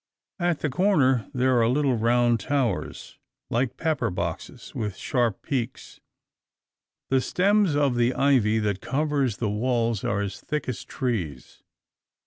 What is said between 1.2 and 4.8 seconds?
there are little round towers, like pepperboxes,